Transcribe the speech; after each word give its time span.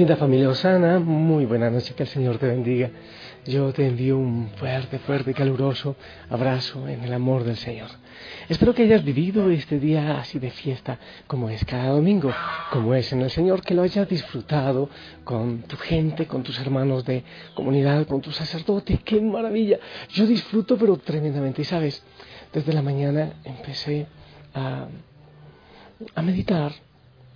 Linda 0.00 0.16
familia 0.16 0.48
Osana, 0.48 0.98
muy 0.98 1.44
buena 1.44 1.68
noche, 1.68 1.92
que 1.94 2.04
el 2.04 2.08
Señor 2.08 2.38
te 2.38 2.46
bendiga. 2.46 2.88
Yo 3.44 3.70
te 3.70 3.86
envío 3.86 4.16
un 4.16 4.48
fuerte, 4.56 4.98
fuerte 4.98 5.32
y 5.32 5.34
caluroso 5.34 5.94
abrazo 6.30 6.88
en 6.88 7.04
el 7.04 7.12
amor 7.12 7.44
del 7.44 7.58
Señor. 7.58 7.90
Espero 8.48 8.74
que 8.74 8.84
hayas 8.84 9.04
vivido 9.04 9.50
este 9.50 9.78
día 9.78 10.18
así 10.18 10.38
de 10.38 10.50
fiesta, 10.52 10.98
como 11.26 11.50
es 11.50 11.62
cada 11.66 11.88
domingo, 11.88 12.32
como 12.72 12.94
es 12.94 13.12
en 13.12 13.20
el 13.20 13.28
Señor, 13.28 13.60
que 13.60 13.74
lo 13.74 13.82
hayas 13.82 14.08
disfrutado 14.08 14.88
con 15.22 15.64
tu 15.64 15.76
gente, 15.76 16.26
con 16.26 16.44
tus 16.44 16.58
hermanos 16.60 17.04
de 17.04 17.22
comunidad, 17.52 18.06
con 18.06 18.22
tu 18.22 18.32
sacerdote. 18.32 19.00
¡Qué 19.04 19.20
maravilla! 19.20 19.80
Yo 20.14 20.26
disfruto, 20.26 20.78
pero 20.78 20.96
tremendamente. 20.96 21.60
Y 21.60 21.66
sabes, 21.66 22.02
desde 22.54 22.72
la 22.72 22.80
mañana 22.80 23.34
empecé 23.44 24.06
a, 24.54 24.86
a 26.14 26.22
meditar 26.22 26.72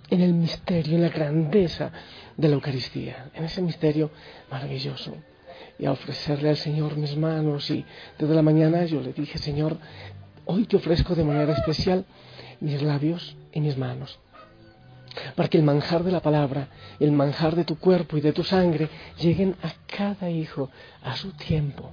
en 0.09 0.21
el 0.21 0.33
misterio, 0.33 0.95
en 0.95 1.01
la 1.01 1.09
grandeza 1.09 1.91
de 2.37 2.47
la 2.47 2.55
Eucaristía, 2.55 3.29
en 3.33 3.45
ese 3.45 3.61
misterio 3.61 4.11
maravilloso. 4.49 5.15
Y 5.77 5.85
a 5.85 5.91
ofrecerle 5.91 6.49
al 6.49 6.57
Señor 6.57 6.95
mis 6.97 7.15
manos 7.17 7.69
y 7.69 7.85
desde 8.17 8.33
la 8.33 8.41
mañana 8.41 8.85
yo 8.85 9.01
le 9.01 9.13
dije, 9.13 9.37
Señor, 9.37 9.77
hoy 10.45 10.65
te 10.65 10.77
ofrezco 10.77 11.15
de 11.15 11.23
manera 11.23 11.53
especial 11.53 12.05
mis 12.59 12.81
labios 12.81 13.35
y 13.51 13.59
mis 13.59 13.77
manos, 13.77 14.19
para 15.35 15.49
que 15.49 15.57
el 15.57 15.63
manjar 15.63 16.03
de 16.03 16.11
la 16.11 16.21
palabra, 16.21 16.69
el 16.99 17.11
manjar 17.11 17.55
de 17.55 17.65
tu 17.65 17.77
cuerpo 17.77 18.17
y 18.17 18.21
de 18.21 18.33
tu 18.33 18.43
sangre 18.43 18.89
lleguen 19.19 19.55
a 19.61 19.73
cada 19.85 20.29
hijo 20.29 20.69
a 21.03 21.15
su 21.15 21.31
tiempo. 21.31 21.91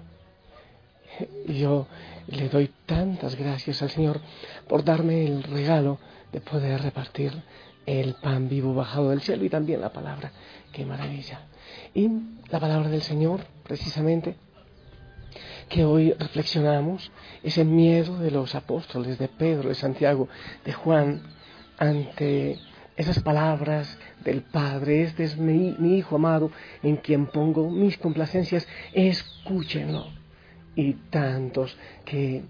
Y 1.46 1.58
yo 1.58 1.86
le 2.28 2.48
doy 2.48 2.70
tantas 2.86 3.36
gracias 3.36 3.82
al 3.82 3.90
Señor 3.90 4.20
por 4.68 4.84
darme 4.84 5.26
el 5.26 5.42
regalo 5.42 5.98
de 6.32 6.40
poder 6.40 6.82
repartir 6.82 7.32
el 7.86 8.14
pan 8.14 8.48
vivo 8.48 8.74
bajado 8.74 9.10
del 9.10 9.20
cielo 9.20 9.44
y 9.44 9.50
también 9.50 9.80
la 9.80 9.92
palabra. 9.92 10.32
Qué 10.72 10.84
maravilla. 10.84 11.40
Y 11.94 12.08
la 12.50 12.60
palabra 12.60 12.88
del 12.88 13.02
Señor, 13.02 13.40
precisamente, 13.62 14.36
que 15.68 15.84
hoy 15.84 16.12
reflexionamos, 16.12 17.10
ese 17.42 17.64
miedo 17.64 18.18
de 18.18 18.30
los 18.30 18.54
apóstoles, 18.54 19.18
de 19.18 19.28
Pedro, 19.28 19.68
de 19.68 19.74
Santiago, 19.74 20.28
de 20.64 20.72
Juan, 20.72 21.22
ante 21.78 22.58
esas 22.96 23.20
palabras 23.20 23.98
del 24.24 24.42
Padre, 24.42 25.02
este 25.02 25.24
es 25.24 25.36
mi, 25.36 25.74
mi 25.78 25.96
Hijo 25.96 26.16
amado 26.16 26.50
en 26.82 26.96
quien 26.96 27.26
pongo 27.26 27.70
mis 27.70 27.96
complacencias, 27.98 28.66
escúchenlo. 28.92 30.06
Y 30.74 30.94
tantos 31.10 31.76
que 32.04 32.44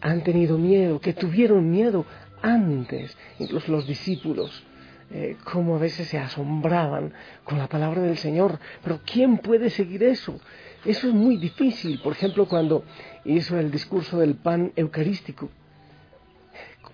han 0.00 0.22
tenido 0.22 0.58
miedo, 0.58 1.00
que 1.00 1.12
tuvieron 1.14 1.70
miedo 1.70 2.04
antes, 2.42 3.16
incluso 3.38 3.70
los 3.70 3.86
discípulos, 3.86 4.62
eh, 5.12 5.36
como 5.44 5.76
a 5.76 5.78
veces 5.78 6.08
se 6.08 6.18
asombraban 6.18 7.12
con 7.44 7.58
la 7.58 7.68
palabra 7.68 8.00
del 8.00 8.16
Señor. 8.16 8.58
Pero 8.82 9.00
¿quién 9.04 9.38
puede 9.38 9.68
seguir 9.68 10.02
eso? 10.02 10.40
Eso 10.84 11.08
es 11.08 11.14
muy 11.14 11.36
difícil. 11.36 12.00
Por 12.00 12.14
ejemplo, 12.14 12.46
cuando 12.46 12.84
hizo 13.24 13.58
el 13.58 13.70
discurso 13.70 14.18
del 14.18 14.36
pan 14.36 14.72
eucarístico. 14.74 15.50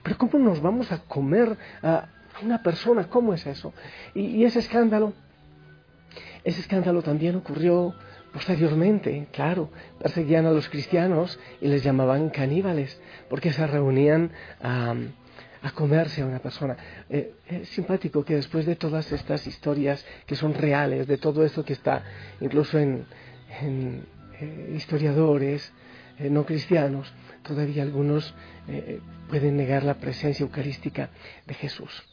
Pero 0.02 0.18
¿cómo 0.18 0.38
nos 0.38 0.60
vamos 0.60 0.90
a 0.90 0.98
comer 0.98 1.56
a 1.82 2.08
una 2.42 2.62
persona? 2.62 3.08
¿Cómo 3.08 3.34
es 3.34 3.46
eso? 3.46 3.72
Y, 4.14 4.22
y 4.22 4.44
ese 4.44 4.58
escándalo, 4.58 5.12
ese 6.42 6.60
escándalo 6.60 7.02
también 7.02 7.36
ocurrió 7.36 7.94
posteriormente, 8.32 9.28
claro, 9.32 9.70
perseguían 9.98 10.46
a 10.46 10.50
los 10.50 10.68
cristianos 10.68 11.38
y 11.60 11.68
les 11.68 11.82
llamaban 11.82 12.30
caníbales, 12.30 13.00
porque 13.30 13.52
se 13.52 13.66
reunían 13.66 14.32
a 14.62 14.94
a 15.62 15.70
comerse 15.72 16.22
a 16.22 16.26
una 16.26 16.38
persona. 16.38 16.76
Eh, 17.08 17.34
es 17.46 17.68
simpático 17.70 18.24
que 18.24 18.34
después 18.36 18.66
de 18.66 18.76
todas 18.76 19.10
estas 19.12 19.46
historias 19.46 20.04
que 20.26 20.36
son 20.36 20.54
reales, 20.54 21.06
de 21.06 21.18
todo 21.18 21.44
esto 21.44 21.64
que 21.64 21.72
está 21.72 22.02
incluso 22.40 22.78
en, 22.78 23.06
eh, 24.40 24.74
historiadores 24.76 25.72
eh, 26.18 26.30
no 26.30 26.44
cristianos, 26.44 27.12
todavía 27.42 27.82
algunos 27.82 28.34
pueden 29.30 29.56
negar 29.56 29.82
la 29.82 29.94
presencia 29.94 30.44
eucarística 30.44 31.08
de 31.46 31.54
Jesús. 31.54 32.04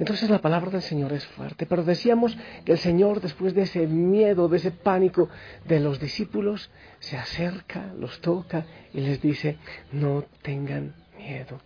Entonces 0.00 0.28
la 0.28 0.40
palabra 0.40 0.70
del 0.70 0.82
Señor 0.82 1.12
es 1.12 1.24
fuerte, 1.24 1.66
pero 1.66 1.84
decíamos 1.84 2.36
que 2.64 2.72
el 2.72 2.78
Señor 2.78 3.20
después 3.20 3.54
de 3.54 3.62
ese 3.62 3.86
miedo, 3.86 4.48
de 4.48 4.56
ese 4.56 4.72
pánico 4.72 5.28
de 5.66 5.78
los 5.78 6.00
discípulos, 6.00 6.68
se 6.98 7.16
acerca, 7.16 7.92
los 7.96 8.20
toca 8.20 8.66
y 8.92 9.02
les 9.02 9.22
dice, 9.22 9.58
no 9.92 10.24
tengan 10.42 10.94
miedo 11.16 11.60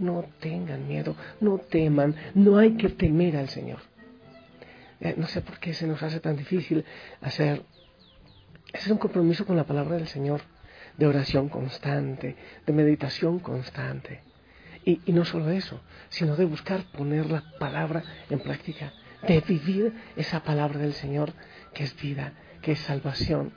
no 0.00 0.24
tengan 0.40 0.88
miedo, 0.88 1.14
no 1.40 1.58
teman, 1.58 2.16
no 2.34 2.58
hay 2.58 2.76
que 2.76 2.88
temer 2.88 3.36
al 3.36 3.48
Señor. 3.48 3.78
Eh, 5.00 5.14
no 5.16 5.26
sé 5.26 5.40
por 5.40 5.58
qué 5.58 5.72
se 5.72 5.86
nos 5.86 6.02
hace 6.02 6.20
tan 6.20 6.36
difícil 6.36 6.84
hacer, 7.20 7.62
es 8.72 8.86
un 8.88 8.98
compromiso 8.98 9.46
con 9.46 9.56
la 9.56 9.64
palabra 9.64 9.96
del 9.96 10.08
Señor, 10.08 10.42
de 10.96 11.06
oración 11.06 11.48
constante, 11.48 12.36
de 12.66 12.72
meditación 12.72 13.38
constante. 13.38 14.22
Y, 14.84 15.00
y 15.06 15.12
no 15.12 15.24
solo 15.24 15.50
eso, 15.50 15.80
sino 16.08 16.36
de 16.36 16.44
buscar 16.44 16.84
poner 16.92 17.30
la 17.30 17.44
palabra 17.58 18.02
en 18.28 18.40
práctica, 18.40 18.92
de 19.26 19.40
vivir 19.40 19.92
esa 20.16 20.42
palabra 20.42 20.78
del 20.78 20.94
Señor 20.94 21.32
que 21.74 21.84
es 21.84 21.94
vida, 22.00 22.32
que 22.62 22.72
es 22.72 22.80
salvación, 22.80 23.52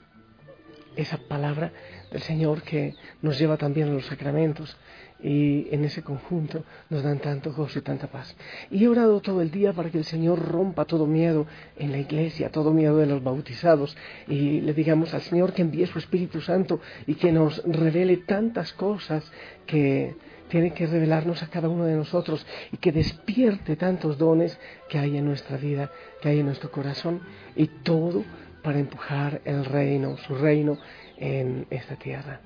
esa 0.96 1.18
palabra 1.18 1.72
del 2.10 2.22
Señor 2.22 2.62
que 2.62 2.94
nos 3.22 3.38
lleva 3.38 3.56
también 3.56 3.88
a 3.88 3.92
los 3.92 4.06
sacramentos. 4.06 4.76
Y 5.22 5.68
en 5.70 5.84
ese 5.84 6.02
conjunto 6.02 6.64
nos 6.90 7.02
dan 7.02 7.18
tanto 7.18 7.52
gozo 7.54 7.78
y 7.78 7.82
tanta 7.82 8.08
paz. 8.08 8.36
Y 8.70 8.84
he 8.84 8.88
orado 8.88 9.20
todo 9.20 9.40
el 9.40 9.50
día 9.50 9.72
para 9.72 9.90
que 9.90 9.96
el 9.98 10.04
Señor 10.04 10.38
rompa 10.38 10.84
todo 10.84 11.06
miedo 11.06 11.46
en 11.76 11.92
la 11.92 11.98
iglesia, 11.98 12.50
todo 12.50 12.72
miedo 12.72 12.98
de 12.98 13.06
los 13.06 13.22
bautizados. 13.22 13.96
Y 14.28 14.60
le 14.60 14.74
digamos 14.74 15.14
al 15.14 15.22
Señor 15.22 15.54
que 15.54 15.62
envíe 15.62 15.86
su 15.86 15.98
Espíritu 15.98 16.42
Santo 16.42 16.80
y 17.06 17.14
que 17.14 17.32
nos 17.32 17.62
revele 17.64 18.18
tantas 18.18 18.74
cosas 18.74 19.24
que 19.66 20.14
tiene 20.48 20.74
que 20.74 20.86
revelarnos 20.86 21.42
a 21.42 21.48
cada 21.48 21.68
uno 21.68 21.84
de 21.84 21.96
nosotros 21.96 22.46
y 22.70 22.76
que 22.76 22.92
despierte 22.92 23.76
tantos 23.76 24.18
dones 24.18 24.58
que 24.88 24.98
hay 24.98 25.16
en 25.16 25.24
nuestra 25.24 25.56
vida, 25.56 25.90
que 26.20 26.28
hay 26.28 26.40
en 26.40 26.46
nuestro 26.46 26.70
corazón. 26.70 27.20
Y 27.56 27.66
todo 27.66 28.24
para 28.64 28.78
empujar 28.78 29.42
el 29.44 29.66
reino, 29.66 30.16
su 30.16 30.34
reino 30.34 30.78
en 31.18 31.66
esta 31.68 31.96
tierra. 31.96 32.40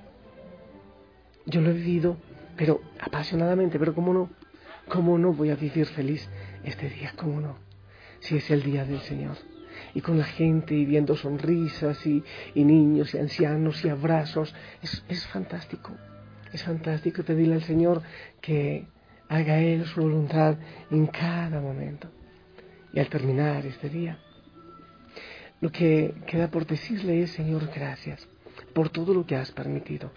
Yo 1.46 1.60
lo 1.60 1.70
he 1.70 1.74
vivido, 1.74 2.16
pero 2.56 2.82
apasionadamente, 3.00 3.78
pero 3.78 3.94
¿cómo 3.94 4.12
no? 4.12 4.28
¿Cómo 4.88 5.16
no 5.16 5.32
voy 5.32 5.50
a 5.50 5.54
vivir 5.54 5.86
feliz 5.86 6.28
este 6.64 6.90
día? 6.90 7.12
¿Cómo 7.16 7.40
no? 7.40 7.56
Si 8.18 8.36
es 8.36 8.50
el 8.50 8.64
día 8.64 8.84
del 8.84 9.00
Señor. 9.00 9.36
Y 9.94 10.00
con 10.00 10.18
la 10.18 10.24
gente 10.24 10.74
y 10.74 10.84
viendo 10.84 11.14
sonrisas 11.14 12.04
y, 12.04 12.24
niños 12.56 13.14
y 13.14 13.18
ancianos 13.18 13.84
y 13.84 13.88
abrazos. 13.88 14.52
Es, 14.82 15.04
es 15.08 15.24
fantástico. 15.28 15.92
Es 16.52 16.64
fantástico 16.64 17.22
pedirle 17.22 17.54
al 17.54 17.62
Señor 17.62 18.02
que 18.40 18.88
haga 19.28 19.60
Él 19.60 19.86
su 19.86 20.00
voluntad 20.00 20.56
en 20.90 21.06
cada 21.06 21.60
momento. 21.60 22.10
Y 22.92 22.98
al 22.98 23.08
terminar 23.08 23.64
este 23.66 23.88
día, 23.88 24.18
lo 25.60 25.72
que 25.72 26.14
queda 26.26 26.50
por 26.50 26.66
decirle 26.66 27.22
es, 27.22 27.32
Señor, 27.32 27.70
gracias 27.74 28.26
por 28.72 28.90
todo 28.90 29.14
lo 29.14 29.26
que 29.26 29.36
has 29.36 29.50
permitido. 29.50 30.10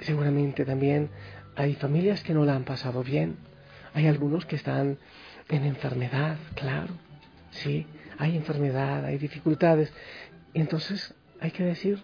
Seguramente 0.00 0.64
también 0.64 1.10
hay 1.56 1.74
familias 1.74 2.22
que 2.22 2.34
no 2.34 2.44
la 2.44 2.54
han 2.54 2.64
pasado 2.64 3.02
bien. 3.02 3.36
Hay 3.92 4.06
algunos 4.06 4.46
que 4.46 4.56
están 4.56 4.98
en 5.48 5.64
enfermedad, 5.64 6.38
claro. 6.54 6.94
Sí, 7.50 7.86
hay 8.18 8.36
enfermedad, 8.36 9.04
hay 9.04 9.18
dificultades. 9.18 9.92
Entonces 10.54 11.14
hay 11.40 11.50
que 11.50 11.64
decir, 11.64 12.02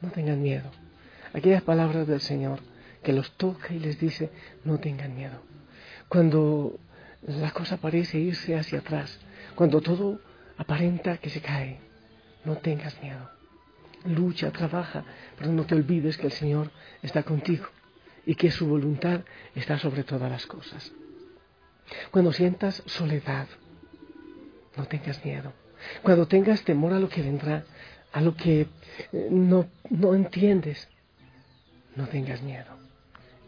no 0.00 0.10
tengan 0.10 0.42
miedo. 0.42 0.70
Aquellas 1.32 1.62
palabras 1.62 2.06
del 2.06 2.20
Señor 2.20 2.60
que 3.02 3.12
los 3.12 3.32
toca 3.36 3.72
y 3.72 3.78
les 3.78 3.98
dice, 3.98 4.30
no 4.64 4.78
tengan 4.78 5.14
miedo. 5.14 5.40
Cuando 6.08 6.78
la 7.26 7.50
cosa 7.52 7.76
parece 7.76 8.18
irse 8.18 8.56
hacia 8.56 8.80
atrás, 8.80 9.20
cuando 9.54 9.80
todo 9.80 10.20
aparenta 10.58 11.16
que 11.18 11.30
se 11.30 11.40
cae, 11.40 11.78
no 12.44 12.56
tengas 12.56 13.00
miedo. 13.00 13.30
Lucha, 14.04 14.50
trabaja, 14.50 15.04
pero 15.38 15.50
no 15.52 15.64
te 15.64 15.74
olvides 15.74 16.18
que 16.18 16.26
el 16.26 16.32
Señor 16.32 16.70
está 17.02 17.22
contigo 17.22 17.66
y 18.26 18.34
que 18.34 18.50
su 18.50 18.66
voluntad 18.66 19.22
está 19.54 19.78
sobre 19.78 20.04
todas 20.04 20.30
las 20.30 20.46
cosas. 20.46 20.92
Cuando 22.10 22.32
sientas 22.32 22.82
soledad, 22.86 23.48
no 24.76 24.84
tengas 24.86 25.24
miedo. 25.24 25.52
Cuando 26.02 26.26
tengas 26.26 26.62
temor 26.62 26.92
a 26.92 27.00
lo 27.00 27.08
que 27.08 27.22
vendrá, 27.22 27.64
a 28.12 28.20
lo 28.20 28.34
que 28.34 28.66
eh, 29.12 29.28
no, 29.30 29.68
no 29.90 30.14
entiendes, 30.14 30.88
no 31.96 32.06
tengas 32.08 32.42
miedo. 32.42 32.76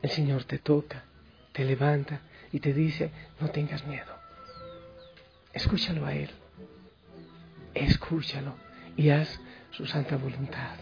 El 0.03 0.11
Señor 0.11 0.45
te 0.45 0.59
toca, 0.59 1.05
te 1.53 1.65
levanta 1.65 2.21
y 2.53 2.61
te 2.61 2.73
dice, 2.73 3.11
no 3.41 3.51
tengas 3.51 3.87
miedo. 3.87 4.13
Escúchalo 5.53 6.07
a 6.07 6.15
Él. 6.15 6.31
Escúchalo 7.75 8.55
y 8.97 9.11
haz 9.11 9.41
su 9.71 9.87
santa 9.87 10.17
voluntad. 10.17 10.77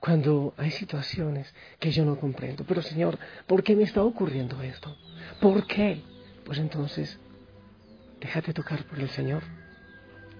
Cuando 0.00 0.54
hay 0.56 0.70
situaciones 0.70 1.52
que 1.78 1.90
yo 1.90 2.04
no 2.04 2.18
comprendo, 2.18 2.64
pero 2.64 2.80
Señor, 2.80 3.18
¿por 3.46 3.62
qué 3.62 3.76
me 3.76 3.82
está 3.82 4.02
ocurriendo 4.02 4.60
esto? 4.62 4.96
¿Por 5.40 5.66
qué? 5.66 6.02
Pues 6.44 6.58
entonces, 6.58 7.18
déjate 8.18 8.54
tocar 8.54 8.84
por 8.84 8.98
el 8.98 9.10
Señor 9.10 9.42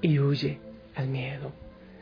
y 0.00 0.18
huye 0.18 0.58
al 0.94 1.08
miedo. 1.08 1.52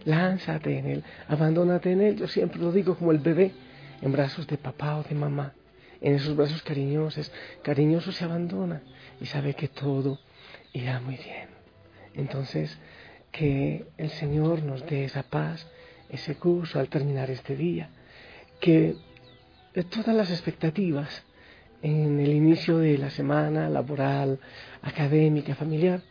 Lánzate 0.05 0.79
en 0.79 0.87
Él, 0.87 1.05
abandónate 1.27 1.93
en 1.93 2.01
Él. 2.01 2.17
Yo 2.17 2.29
siempre 2.29 2.61
lo 2.61 2.71
digo 2.71 2.97
como 2.97 3.11
el 3.11 3.19
bebé 3.19 3.53
en 4.01 4.13
brazos 4.13 4.47
de 4.47 4.57
papá 4.57 4.97
o 4.97 5.03
de 5.03 5.15
mamá. 5.17 5.53
En 6.01 6.15
esos 6.15 6.37
brazos 6.37 6.63
cariñosos, 6.63 7.33
cariñoso 7.63 8.13
se 8.13 8.25
abandona 8.25 8.83
y 9.21 9.27
sabe 9.27 9.55
que 9.55 9.67
todo 9.67 10.21
irá 10.73 11.01
muy 11.01 11.17
bien. 11.17 11.58
Entonces, 12.15 12.79
que 13.33 13.87
el 13.97 14.11
Señor 14.11 14.63
nos 14.63 14.85
dé 14.87 15.05
esa 15.05 15.23
paz, 15.23 15.67
ese 16.09 16.37
curso 16.37 16.79
al 16.79 16.89
terminar 16.89 17.31
este 17.31 17.57
día, 17.57 17.91
que 18.61 18.97
todas 19.91 20.15
las 20.15 20.31
expectativas 20.31 21.25
en 21.83 22.19
el 22.19 22.31
inicio 22.31 22.79
de 22.79 22.99
la 22.99 23.11
semana 23.11 23.69
laboral, 23.69 24.41
académica, 24.83 25.55
familiar, 25.55 26.03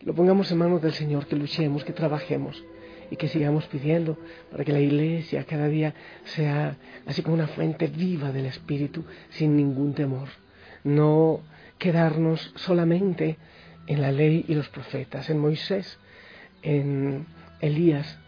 lo 0.00 0.14
pongamos 0.14 0.50
en 0.50 0.58
manos 0.58 0.82
del 0.82 0.92
Señor, 0.92 1.26
que 1.26 1.36
luchemos, 1.36 1.84
que 1.84 1.92
trabajemos 1.92 2.62
y 3.10 3.16
que 3.16 3.28
sigamos 3.28 3.66
pidiendo 3.66 4.18
para 4.50 4.64
que 4.64 4.72
la 4.72 4.80
iglesia 4.80 5.44
cada 5.44 5.68
día 5.68 5.94
sea 6.24 6.76
así 7.06 7.22
como 7.22 7.34
una 7.34 7.48
fuente 7.48 7.86
viva 7.86 8.32
del 8.32 8.46
Espíritu 8.46 9.04
sin 9.30 9.56
ningún 9.56 9.94
temor. 9.94 10.28
No 10.84 11.40
quedarnos 11.78 12.52
solamente 12.56 13.36
en 13.86 14.00
la 14.00 14.12
ley 14.12 14.44
y 14.48 14.54
los 14.54 14.68
profetas, 14.68 15.30
en 15.30 15.38
Moisés, 15.38 15.98
en 16.62 17.26
Elías, 17.60 18.18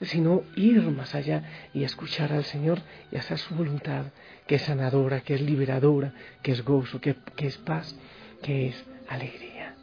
sino 0.00 0.42
ir 0.56 0.82
más 0.90 1.14
allá 1.14 1.44
y 1.72 1.84
escuchar 1.84 2.32
al 2.32 2.44
Señor 2.44 2.80
y 3.10 3.16
hacer 3.16 3.38
su 3.38 3.54
voluntad, 3.54 4.06
que 4.46 4.56
es 4.56 4.62
sanadora, 4.62 5.20
que 5.20 5.34
es 5.34 5.40
liberadora, 5.40 6.12
que 6.42 6.52
es 6.52 6.62
gozo, 6.62 7.00
que, 7.00 7.16
que 7.36 7.46
es 7.46 7.56
paz, 7.58 7.96
que 8.42 8.68
es 8.68 8.84
alegría. 9.08 9.74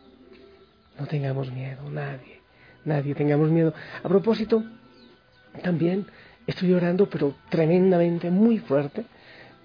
No 1.00 1.07
tengamos 1.07 1.51
miedo, 1.51 1.89
nadie, 1.89 2.41
nadie 2.85 3.15
tengamos 3.15 3.50
miedo. 3.50 3.73
A 4.03 4.07
propósito, 4.07 4.63
también 5.63 6.06
estoy 6.45 6.73
orando, 6.73 7.09
pero 7.09 7.35
tremendamente, 7.50 8.29
muy 8.29 8.59
fuerte, 8.59 9.06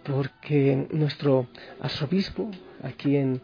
porque 0.02 0.86
nuestro 0.92 1.48
arzobispo 1.80 2.50
aquí 2.82 3.16
en, 3.16 3.40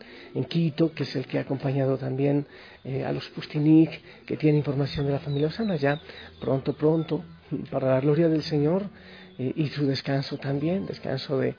Quito, 0.49 0.93
que 0.93 1.05
es 1.05 1.17
el 1.17 1.27
que 1.27 1.39
ha 1.39 1.43
acompañado 1.43 1.99
también 1.99 2.47
eh, 2.85 3.05
a 3.05 3.13
los 3.13 3.29
Pustinik, 3.31 4.25
que 4.27 4.37
tiene 4.37 4.59
información 4.59 5.07
de 5.07 5.13
la 5.13 5.19
familia 5.19 5.49
Osana, 5.49 5.77
ya 5.77 6.01
pronto, 6.41 6.75
pronto, 6.75 7.25
para 7.71 7.95
la 7.95 8.01
gloria 8.01 8.29
del 8.29 8.43
Señor 8.43 8.85
eh, 9.39 9.53
y 9.55 9.69
su 9.69 9.87
descanso 9.87 10.39
también, 10.39 10.87
descanso 10.87 11.39
de, 11.39 11.55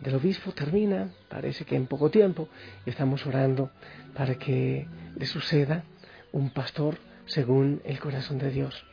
del 0.00 0.14
obispo 0.14 0.52
termina, 0.52 1.10
parece 1.28 1.64
que 1.64 1.76
en 1.76 1.86
poco 1.86 2.10
tiempo, 2.10 2.48
y 2.86 2.90
estamos 2.90 3.26
orando 3.26 3.70
para 4.14 4.36
que 4.36 4.86
le 5.16 5.26
suceda 5.26 5.84
un 6.32 6.50
pastor 6.50 6.98
según 7.26 7.80
el 7.84 7.98
corazón 7.98 8.38
de 8.38 8.50
Dios. 8.50 8.84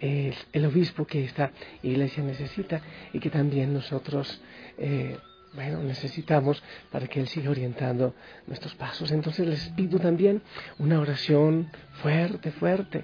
El, 0.00 0.34
el 0.52 0.64
obispo 0.64 1.06
que 1.06 1.24
esta 1.24 1.50
iglesia 1.82 2.22
necesita 2.22 2.80
y 3.12 3.18
que 3.18 3.30
también 3.30 3.72
nosotros 3.74 4.40
eh, 4.78 5.18
bueno, 5.54 5.82
necesitamos 5.82 6.62
para 6.90 7.06
que 7.06 7.20
Él 7.20 7.28
siga 7.28 7.50
orientando 7.50 8.14
nuestros 8.46 8.74
pasos. 8.74 9.10
Entonces 9.10 9.46
les 9.46 9.68
pido 9.70 9.98
también 9.98 10.42
una 10.78 11.00
oración 11.00 11.70
fuerte, 12.02 12.50
fuerte 12.52 13.02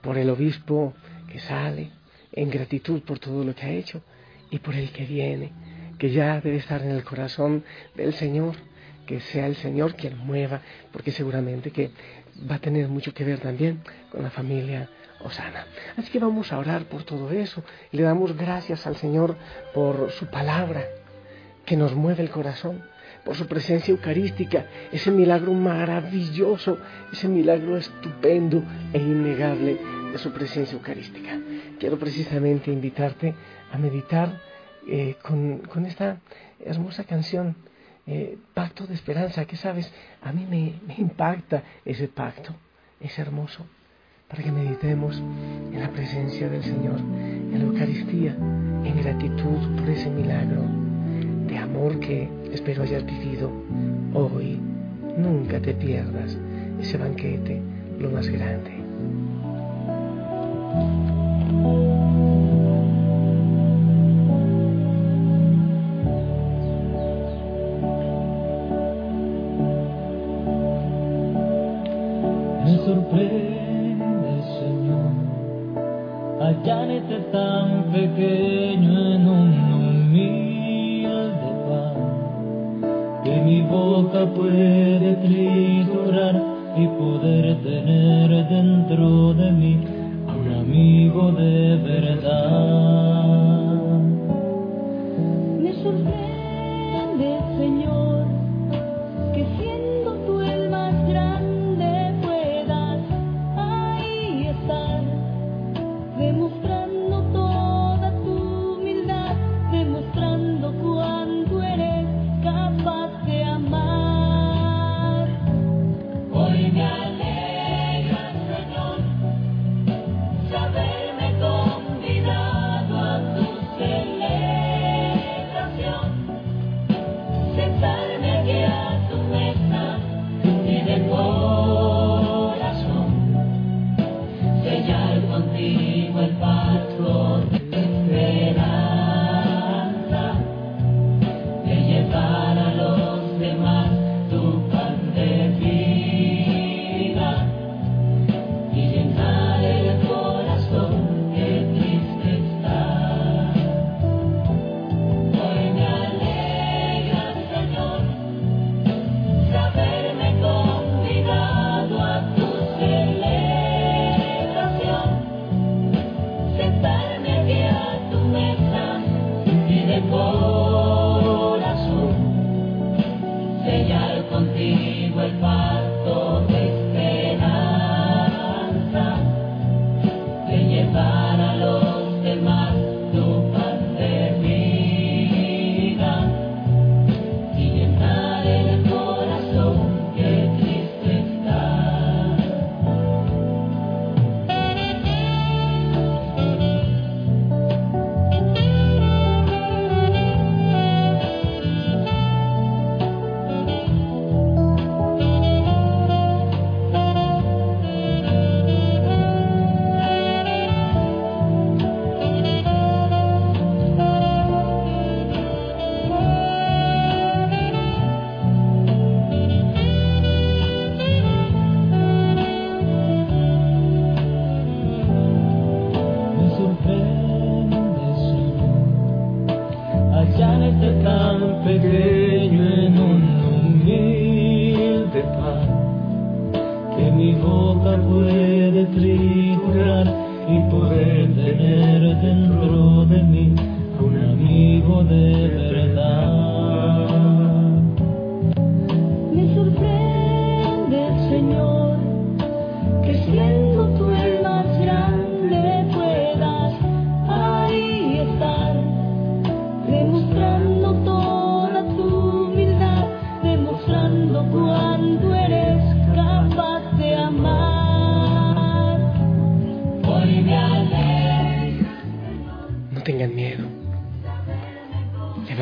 por 0.00 0.18
el 0.18 0.30
obispo 0.30 0.94
que 1.30 1.40
sale, 1.40 1.90
en 2.32 2.50
gratitud 2.50 3.02
por 3.02 3.18
todo 3.18 3.44
lo 3.44 3.54
que 3.54 3.66
ha 3.66 3.70
hecho 3.70 4.02
y 4.50 4.58
por 4.58 4.74
el 4.74 4.90
que 4.90 5.04
viene, 5.04 5.52
que 5.98 6.10
ya 6.10 6.40
debe 6.40 6.56
estar 6.56 6.82
en 6.82 6.90
el 6.90 7.04
corazón 7.04 7.64
del 7.94 8.14
Señor, 8.14 8.56
que 9.06 9.20
sea 9.20 9.46
el 9.46 9.56
Señor 9.56 9.94
quien 9.96 10.16
mueva, 10.18 10.62
porque 10.92 11.10
seguramente 11.10 11.70
que 11.70 11.90
va 12.50 12.56
a 12.56 12.60
tener 12.60 12.88
mucho 12.88 13.12
que 13.12 13.24
ver 13.24 13.40
también 13.40 13.82
con 14.10 14.22
la 14.22 14.30
familia 14.30 14.88
Osana. 15.20 15.66
Así 15.96 16.10
que 16.10 16.18
vamos 16.18 16.52
a 16.52 16.58
orar 16.58 16.84
por 16.86 17.04
todo 17.04 17.30
eso 17.30 17.62
y 17.90 17.96
le 17.96 18.02
damos 18.02 18.36
gracias 18.36 18.86
al 18.86 18.96
Señor 18.96 19.36
por 19.74 20.10
su 20.12 20.26
palabra 20.26 20.84
que 21.64 21.76
nos 21.76 21.94
mueve 21.94 22.22
el 22.22 22.30
corazón, 22.30 22.82
por 23.24 23.36
su 23.36 23.46
presencia 23.46 23.92
eucarística, 23.92 24.66
ese 24.90 25.10
milagro 25.10 25.52
maravilloso, 25.52 26.78
ese 27.12 27.28
milagro 27.28 27.76
estupendo 27.76 28.62
e 28.92 28.98
innegable 28.98 29.78
de 30.12 30.18
su 30.18 30.32
presencia 30.32 30.74
eucarística. 30.74 31.38
Quiero 31.78 31.98
precisamente 31.98 32.72
invitarte 32.72 33.34
a 33.72 33.78
meditar 33.78 34.40
eh, 34.86 35.16
con, 35.22 35.86
esta 35.86 36.20
hermosa 36.64 37.04
canción, 37.04 37.56
eh, 38.06 38.36
Pacto 38.54 38.86
de 38.86 38.94
Esperanza, 38.94 39.44
que 39.44 39.56
sabes, 39.56 39.92
a 40.22 40.32
mí 40.32 40.46
me, 40.48 40.80
me 40.86 40.94
impacta 40.98 41.62
ese 41.84 42.08
pacto, 42.08 42.54
es 43.00 43.16
hermoso, 43.18 43.64
para 44.28 44.42
que 44.42 44.50
meditemos 44.50 45.16
en 45.18 45.80
la 45.80 45.90
presencia 45.90 46.48
del 46.48 46.64
Señor, 46.64 46.98
en 46.98 47.58
la 47.58 47.64
Eucaristía, 47.64 48.32
en 48.34 49.00
gratitud 49.00 49.76
por 49.76 49.88
ese 49.88 50.10
milagro 50.10 50.81
de 51.52 51.58
amor 51.58 52.00
que 52.00 52.28
espero 52.50 52.82
hayas 52.82 53.04
vivido 53.04 53.50
hoy. 54.14 54.58
Nunca 55.18 55.60
te 55.60 55.74
pierdas 55.74 56.38
ese 56.80 56.96
banquete, 56.96 57.60
lo 58.00 58.10
más 58.10 58.26
grande. 58.28 58.70
Puede 84.52 85.14
triturar 85.16 86.42
y 86.76 86.86
poder 86.86 87.56
tener 87.62 88.48
dentro 88.48 89.32
de 89.34 89.52
mí 89.52 89.78
a 90.28 90.34
un 90.34 90.52
amigo 90.60 91.32
de 91.32 91.76
verdad. 91.76 93.21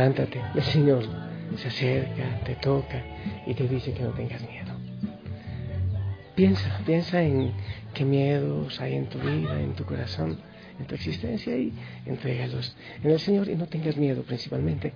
Levántate. 0.01 0.41
El 0.55 0.63
Señor 0.63 1.05
se 1.59 1.69
acerca, 1.69 2.41
te 2.47 2.55
toca 2.55 3.05
y 3.47 3.53
te 3.53 3.69
dice 3.69 3.93
que 3.93 4.03
no 4.03 4.13
tengas 4.13 4.41
miedo. 4.41 4.73
Piensa, 6.35 6.81
piensa 6.87 7.23
en 7.23 7.53
qué 7.93 8.07
miedos 8.07 8.81
hay 8.81 8.95
en 8.95 9.11
tu 9.11 9.19
vida, 9.19 9.61
en 9.61 9.75
tu 9.75 9.85
corazón, 9.85 10.39
en 10.79 10.87
tu 10.87 10.95
existencia 10.95 11.55
y 11.55 11.75
entrégalos 12.07 12.75
en 13.05 13.11
el 13.11 13.21
Señor 13.21 13.51
y 13.51 13.57
no 13.57 13.67
tengas 13.67 13.99
miedo 13.99 14.23
principalmente 14.23 14.95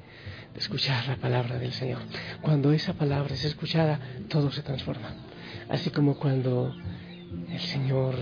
de 0.55 0.59
escuchar 0.59 1.07
la 1.07 1.17
palabra 1.17 1.59
del 1.59 1.75
Señor. 1.75 2.01
Cuando 2.41 2.73
esa 2.73 2.95
palabra 2.95 3.35
es 3.35 3.45
escuchada, 3.45 4.01
todo 4.31 4.51
se 4.53 4.63
transforma. 4.63 5.17
Así 5.69 5.91
como 5.91 6.17
cuando 6.17 6.75
el 7.51 7.61
Señor 7.61 8.15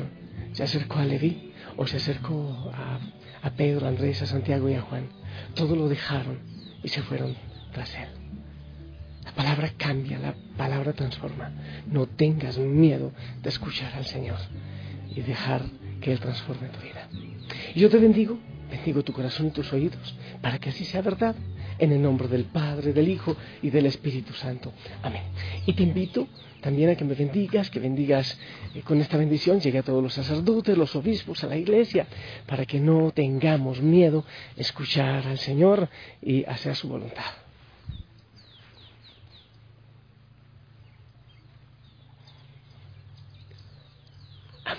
se 0.51 0.65
acercó 0.65 0.99
a 0.99 1.05
Leví 1.05 1.53
o 1.77 1.87
se 1.87 1.99
acercó 1.99 2.73
a, 2.75 2.99
a 3.47 3.51
Pedro, 3.51 3.87
a 3.87 3.91
Andrés, 3.91 4.21
a 4.21 4.27
Santiago 4.27 4.69
y 4.69 4.75
a 4.75 4.81
Juan. 4.81 5.07
Todo 5.55 5.77
lo 5.77 5.89
dejaron 5.89 6.52
y 6.83 6.89
se 6.89 7.03
fueron 7.03 7.35
tras 7.73 7.95
él. 7.95 8.09
La 9.25 9.33
palabra 9.33 9.73
cambia, 9.77 10.19
la 10.19 10.35
palabra 10.57 10.93
transforma. 10.93 11.53
No 11.87 12.07
tengas 12.07 12.59
miedo 12.59 13.13
de 13.43 13.49
escuchar 13.49 13.95
al 13.95 14.05
Señor 14.05 14.39
y 15.15 15.21
dejar 15.21 15.63
que 16.01 16.13
Él 16.13 16.21
transforme 16.21 16.69
tu 16.69 16.81
vida. 16.81 17.09
Y 17.75 17.81
yo 17.81 17.89
te 17.89 17.99
bendigo, 17.99 18.39
bendigo 18.71 19.03
tu 19.03 19.13
corazón 19.13 19.47
y 19.47 19.51
tus 19.51 19.73
oídos, 19.73 20.17
para 20.41 20.59
que 20.59 20.71
así 20.71 20.85
sea 20.85 21.03
verdad, 21.03 21.37
en 21.83 21.91
el 21.91 22.01
nombre 22.01 22.29
del 22.29 22.45
Padre, 22.45 22.93
del 22.93 23.09
Hijo 23.09 23.37
y 23.61 23.71
del 23.71 23.87
Espíritu 23.87 24.33
Santo. 24.35 24.73
Amén. 25.03 25.23
Y 25.67 25.73
te 25.73 25.83
invito 25.83 26.29
también 26.61 26.91
a 26.91 26.95
que 26.95 27.05
me 27.05 27.15
bendigas, 27.15 27.71
que 27.71 27.81
bendigas 27.81 28.39
eh, 28.75 28.83
con 28.83 29.01
esta 29.01 29.17
bendición, 29.17 29.61
llegue 29.61 29.79
a 29.79 29.83
todos 29.83 30.01
los 30.01 30.15
sacerdotes, 30.15 30.79
los 30.79 30.95
obispos, 30.95 31.43
a 31.43 31.49
la 31.49 31.57
iglesia, 31.57 32.07
para 32.47 32.65
que 32.65 32.79
no 32.79 33.11
tengamos 33.11 33.83
miedo 33.83 34.25
escuchar 34.57 35.27
al 35.27 35.39
Señor 35.39 35.89
y 36.23 36.45
hacer 36.45 36.77
su 36.77 36.89
voluntad. 36.89 37.42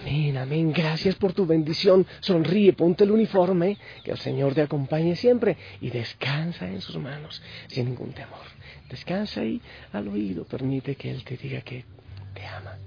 Amén, 0.03 0.37
amén. 0.37 0.73
Gracias 0.73 1.15
por 1.15 1.31
tu 1.31 1.45
bendición. 1.45 2.05
Sonríe, 2.19 2.73
ponte 2.73 3.05
el 3.05 3.11
uniforme, 3.11 3.77
que 4.03 4.11
el 4.11 4.17
Señor 4.17 4.53
te 4.53 4.61
acompañe 4.61 5.15
siempre 5.15 5.55
y 5.79 5.89
descansa 5.91 6.67
en 6.67 6.81
sus 6.81 6.97
manos 6.97 7.41
sin 7.67 7.85
ningún 7.85 8.11
temor. 8.11 8.43
Descansa 8.89 9.45
y 9.45 9.61
al 9.93 10.09
oído 10.09 10.43
permite 10.43 10.95
que 10.95 11.09
Él 11.09 11.23
te 11.23 11.37
diga 11.37 11.61
que 11.61 11.85
te 12.33 12.45
ama. 12.45 12.77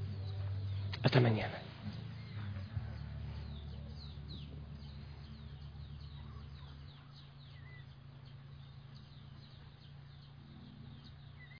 Hasta 1.02 1.20
mañana. 1.20 1.65